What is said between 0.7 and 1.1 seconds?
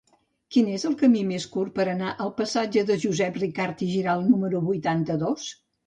és el